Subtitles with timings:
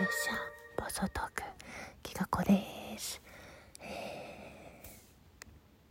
[0.00, 0.32] 列車
[0.76, 1.42] 暴走トーク
[2.02, 3.22] きがこです、
[3.80, 3.84] え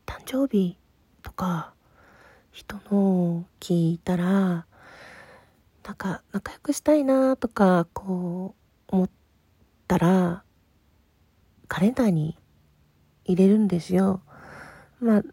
[0.06, 0.78] ー誕生日
[1.22, 1.74] とか
[2.52, 4.66] 人の聞いたらな
[5.92, 8.56] んか仲良くしたいなとかこ
[8.92, 9.10] う思っ
[9.88, 10.44] たら
[11.70, 12.38] カレンダーに
[13.24, 14.22] 入れるんですよ。
[15.00, 15.24] まあ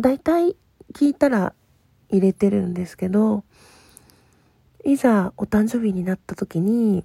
[0.00, 0.56] 大体
[0.94, 1.52] 聞いたら
[2.08, 3.44] 入れてるんですけど
[4.88, 7.04] いざお誕生日になった時に、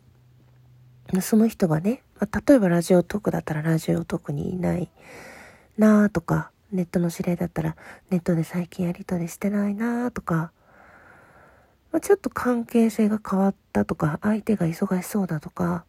[1.20, 4.90] その人がね、まあ例えばラジオトークだったらラジオトークにいない
[5.78, 7.76] なとか、ネットの知り合いだったら
[8.10, 10.54] ネットで最近やりとりしてないなとか、
[11.92, 15.84] まあ、ちょっと関係性が変わったとか、相手が忙しそうだとか、ま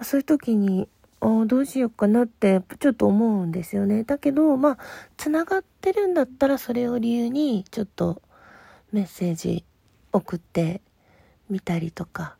[0.00, 0.86] あ、そういう時に、
[1.22, 4.04] あどうしようかなってちょっと思うんですよね。
[4.04, 4.78] だけど、まあ、
[5.16, 8.20] 繋がってるんだったらそれを理由にちょっと
[8.92, 9.64] メッセージ
[10.12, 10.82] 送って
[11.50, 12.36] みたりとか。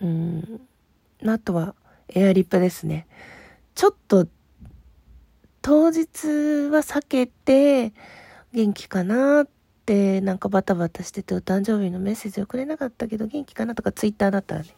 [0.00, 0.60] うん。
[1.26, 1.74] あとは
[2.08, 3.06] エアリップですね。
[3.74, 4.26] ちょっと
[5.62, 7.92] 当日は避けて
[8.52, 9.48] 元気かなっ
[9.86, 14.68] てなんかバタバタしててお誕生日のメッセージ送れなかったけど元気かなとかツイッターだったらね、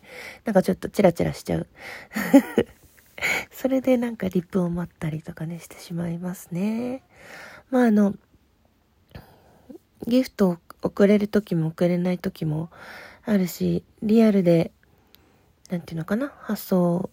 [0.44, 1.66] なんかちょっとチラチラしちゃう。
[3.52, 7.04] それでなんかリップを待ったりとかねしてしまいますね。
[7.70, 8.14] まああの、
[10.06, 12.70] ギフトを送れる時も送れない時も
[13.24, 14.72] あるし、リアルで、
[15.70, 17.10] なんていうのかな、発送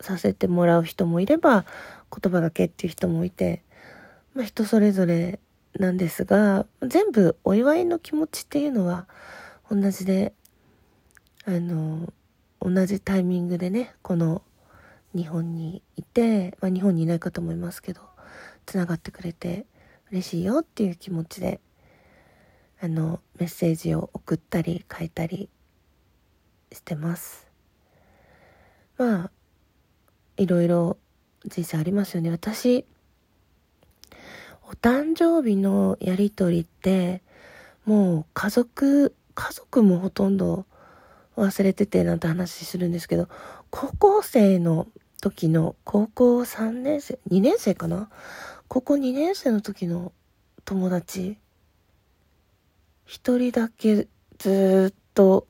[0.00, 1.64] させてもらう人もいれば、
[2.10, 3.62] 言葉だけっていう人もいて、
[4.34, 5.40] まあ人それぞれ
[5.78, 9.06] なんですが、全部お祝いの気持ちっていうのは
[9.70, 10.34] 同じで、
[11.44, 12.12] あの、
[12.60, 14.42] 同じタイミングでね、この
[15.14, 18.02] 日本にいて、まあ日本にいない方もいますけど、
[18.66, 19.66] 繋がってくれて
[20.10, 21.60] 嬉しいよっていう気持ちで、
[22.82, 25.50] あの、メッセージを送ったり書いたり
[26.72, 27.46] してます。
[28.96, 29.30] まあ、
[30.36, 30.96] いろいろ
[31.44, 32.30] 人生ありますよね。
[32.30, 32.86] 私、
[34.66, 37.22] お誕生日のやりとりって、
[37.84, 40.64] もう家族、家族もほとんど
[41.36, 43.28] 忘れててなんて話するんですけど、
[43.70, 44.86] 高校生の
[45.20, 48.08] 時の、高校3年生、2年生かな？
[48.68, 50.12] 高校2年生の時の
[50.64, 51.36] 友達、
[53.10, 54.06] 一人だけ
[54.38, 55.48] ずっと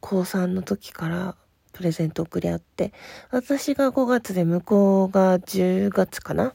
[0.00, 1.36] 高3の時から
[1.74, 2.94] プレゼント送り合って、
[3.30, 6.54] 私が5月で向こうが10月かな。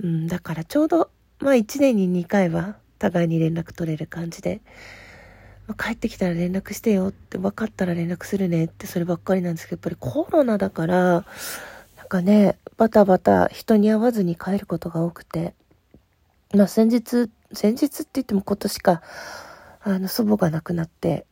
[0.00, 4.60] うん、だからちょうど、まあ1年に2回は互いに連絡取れる感じで、
[5.66, 11.24] まあ帰ってきたら連絡してよって分かったら連絡するねってそればっかりなんですけど、やっぱりコロナだから、
[11.96, 15.56] なんかね、バタバタ人に会わずに帰ることが多くて、
[16.54, 19.02] まあ先日、先日って言っても今年か、
[19.80, 21.26] あの祖母が亡くなって、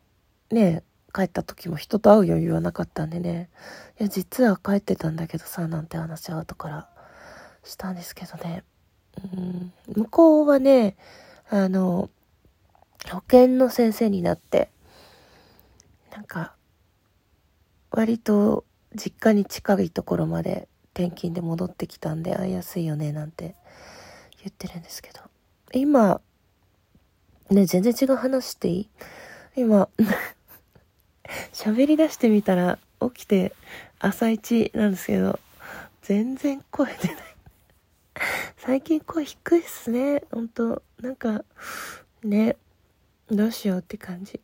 [0.50, 0.82] ね、
[1.12, 3.48] 帰った時も人と会う余裕はなかったんでね、
[4.00, 6.88] いや実は帰ってたんだけどさ、なんて話は後から
[7.64, 8.64] したんですけどね。
[9.34, 10.96] うん、向こうはね、
[11.48, 12.10] あの、
[13.10, 14.70] 保健の先生になって、
[16.12, 16.54] なんか、
[17.90, 23.54] 割と実家に近いところまで転勤で戻ってきたんで会いやすいよねなんて
[24.42, 25.20] 言ってるんですけど。
[25.72, 26.20] 今、
[27.50, 28.88] ね、全然違う話していい？
[29.56, 29.88] 今、
[31.52, 33.52] 喋り出してみたら起きて
[33.98, 35.38] 朝一なんですけど、
[36.02, 37.16] 全然声出ない。
[38.56, 40.22] 最近声低いっすね。
[40.32, 41.44] ほんと、なんか、
[42.22, 42.56] ね、
[43.28, 44.40] どうしようって感じ。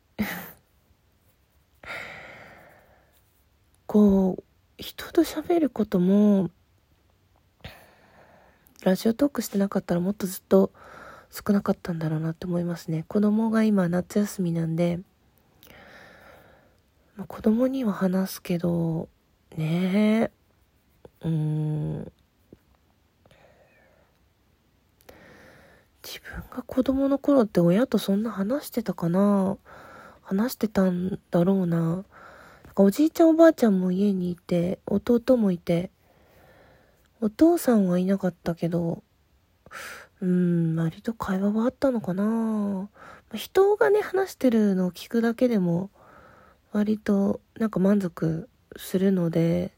[3.87, 4.45] こう、
[4.79, 6.51] 人と喋ることも、
[8.83, 10.73] ラジオトークしてなかったらもっとずっと
[11.35, 13.07] 少なかったんだろうなって思いますね。
[13.09, 15.01] 子供が今夏休みなんで、
[17.17, 19.09] まあ、子供には話すけど、
[19.57, 20.31] ね
[21.23, 22.13] え、うーん。
[26.05, 29.57] 自分が子供の頃って親とそんな話してたかな？
[30.21, 31.79] 話してたんだろうな。
[31.79, 32.05] なん
[32.75, 35.91] かおじいちゃんおばあちゃんも家にいて、弟もいて、
[37.21, 39.03] お父さんはいなかったけど、
[40.23, 42.89] うん、割と会話はあったのかな
[43.35, 45.91] 人がね、話してるのを聞くだけでも、
[46.71, 49.73] 割となんか満足するので、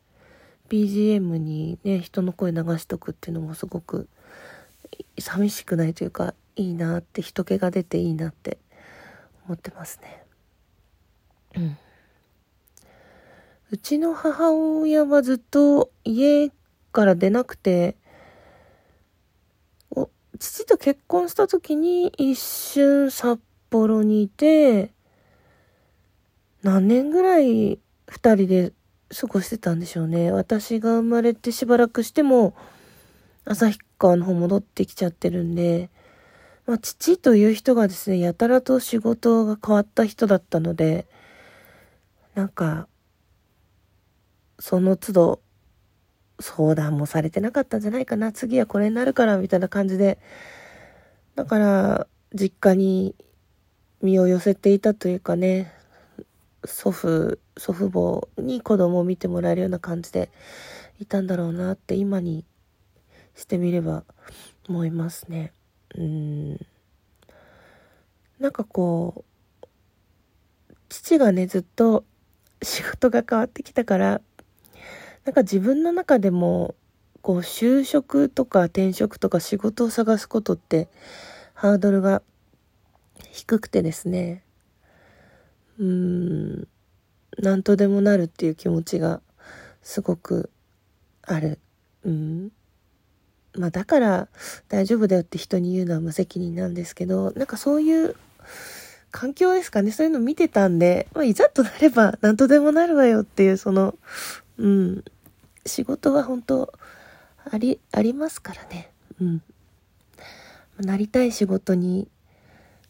[0.68, 4.06] BGM にね、人の声流しとくっていうのもすごく
[5.18, 8.58] 寂しくないというか、いいなって、人気が出ていいなって
[9.46, 10.24] 思ってますね。
[11.56, 11.78] うん。
[13.70, 16.50] うちの母親はずっと家
[16.92, 17.96] から出なくて、
[20.44, 24.92] 父と結婚した時に一瞬札幌にいて、
[26.62, 28.72] 何年ぐらい二人で
[29.18, 30.30] 過ごしてたんでしょうね。
[30.32, 32.54] 私が生まれてしばらくしても、
[33.46, 35.88] 旭川の方戻ってきちゃってるんで、
[36.66, 41.06] まあ、父という人がですね、やたらと仕事が変わった人だったので、
[42.34, 42.86] なんか、
[44.58, 45.40] その都度、
[46.40, 48.32] 相談もされてなかったんじゃないかな。
[48.32, 50.18] 次はこれになるから、みたいな感じで。
[51.36, 53.14] だから、実家に
[54.02, 55.72] 身を寄せていたというかね、
[56.64, 60.30] 祖父、祖父母に子供を見てもらえるような感じで
[60.98, 62.44] いたんだろうなって今に
[63.34, 64.04] してみれば
[64.68, 65.52] 思いますね。
[65.96, 66.66] うん。
[68.38, 69.24] なんかこ
[69.62, 69.66] う、
[70.88, 72.04] 父がね、ずっと
[72.62, 74.20] 仕事が変わってきたから、
[75.24, 76.74] なんか自分の中でも、
[77.22, 80.88] こう、就職とか転職とか仕事を探すことって、
[81.54, 82.22] ハードルが
[83.30, 84.42] 低くてですね、
[85.78, 86.68] うーん、
[87.38, 89.20] なんとでもなるっていう気持ちが
[89.82, 90.50] すごく
[91.22, 91.58] ある。
[92.04, 92.52] うん。
[93.56, 94.28] まあだから
[94.68, 98.16] 大丈夫だよって人に言うのは無責任なんですけど、なんかそういう
[99.10, 99.90] 環境ですかね。
[99.90, 103.96] そういうの見てたんで、まあいざとなれば何とでもなるわよっていうその、
[104.58, 105.04] うん、
[105.66, 106.72] 仕事は本当
[107.50, 108.90] あり、ありますからね。
[109.20, 109.42] うん。
[110.80, 112.08] なりたい仕事に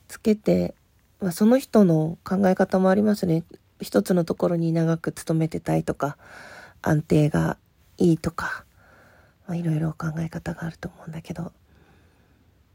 [0.09, 0.75] つけて、
[1.21, 3.45] まあ、その人の考え方もありますね。
[3.81, 6.17] 一つのところに長く勤めてたいとか、
[6.83, 7.59] 安定が
[7.99, 8.65] いいとか、
[9.47, 11.53] まあ、いろいろ考え方があると思うんだけど、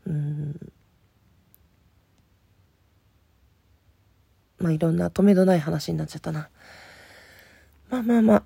[0.06, 0.72] うん、
[4.60, 6.50] まあいろんな止めどない話になっちゃったな。
[7.90, 8.44] まあまあまあ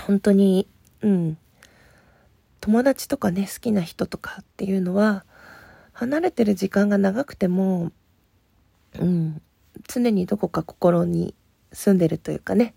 [0.00, 0.66] 本当に、
[1.02, 1.38] うん、
[2.60, 5.24] 友達とかね、好きな人とかっていうのは、
[5.92, 7.92] 離れてる時間が長くても、
[8.98, 9.42] うん、
[9.88, 11.34] 常にどこか心に
[11.72, 12.74] 住んでるというかね、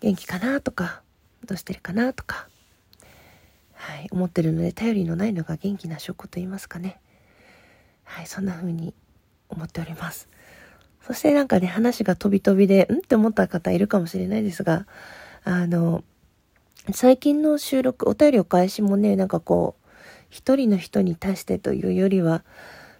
[0.00, 1.02] 元気かなとか、
[1.44, 2.48] どうしてるかなとか、
[3.74, 7.00] はい、思ってるので頼りのないのが元気な証拠と言いますかね。
[8.04, 8.94] はい、そんな風に
[9.48, 10.28] 思っております。
[11.06, 14.86] そしてなんかね、話が飛び飛びで、んって思った方いるかもしれないですが、
[15.48, 16.02] あの、
[16.92, 19.88] 最近の収録、お便りお返しもね、なんかこう、
[20.28, 22.42] 一人の人に対してというよりは、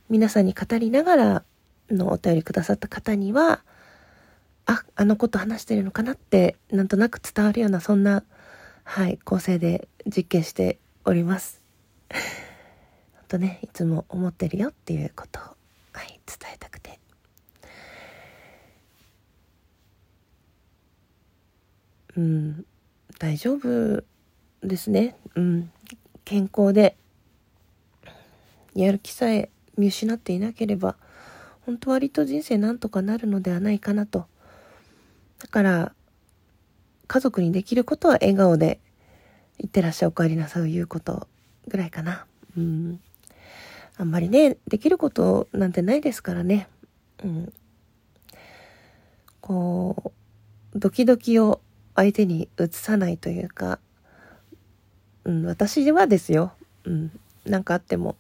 [0.09, 1.45] 皆さんに語りながら
[1.91, 3.65] のお便りくださった方には、
[4.65, 8.23] あ、あのこと話してるのかなって、なんとなく伝わるような、そんな、
[8.85, 11.61] はい、構成で実験しております。
[13.27, 15.43] とね、いつも思ってるよっていうことを、
[15.95, 17.01] はい、伝えたくて。
[22.17, 22.67] うん、
[23.19, 24.03] 大丈夫
[24.63, 25.17] ですね。
[25.35, 25.71] うん、
[26.25, 26.97] 健康で、
[28.75, 30.97] やる気さえ見失っていなければ、
[31.67, 34.27] 本当割と人生なんとかなるのではないかなと。
[35.39, 35.93] だから、
[37.07, 38.81] 家族にできることは笑顔で、
[39.59, 41.29] いってらっしゃいお帰りなさいを言うこと
[41.69, 42.27] ぐらいかな。
[42.57, 43.01] うん。
[43.99, 46.69] あんまりね、できることなんてないですからね。
[47.25, 47.53] うん。
[49.41, 50.12] こ
[50.75, 51.61] う、ドキドキを
[51.97, 53.81] 相手に移さないというか、
[55.25, 56.53] うん、私はですよ。
[56.85, 57.21] うん。
[57.45, 58.17] なかあっても、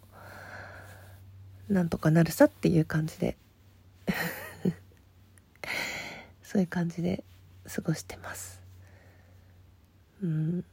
[1.68, 3.36] なんとかなるさっていう感じで
[6.42, 7.24] そういう感じで
[7.72, 8.60] 過ごしてます。
[10.22, 10.64] うん。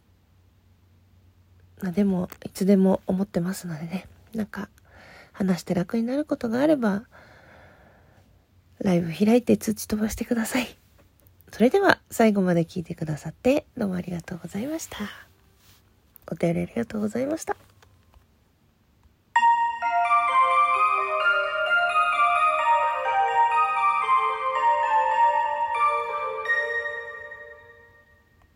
[1.81, 4.07] まあでも、いつでも思ってますのでね。
[4.33, 4.69] なんか、
[5.33, 7.03] 話して楽になることがあれば、
[8.79, 10.77] ライブ開いて通知飛ばしてください。
[11.53, 14.97] それでは、最後まで聞いてくださって、どうもありがとうございました。
[16.25, 17.55] お便りありがとうございました。